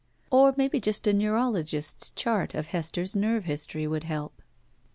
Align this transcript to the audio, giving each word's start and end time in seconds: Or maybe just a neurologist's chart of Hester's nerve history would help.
Or 0.31 0.55
maybe 0.57 0.79
just 0.79 1.05
a 1.05 1.13
neurologist's 1.13 2.09
chart 2.09 2.55
of 2.55 2.69
Hester's 2.69 3.15
nerve 3.15 3.45
history 3.45 3.85
would 3.85 4.05
help. 4.05 4.41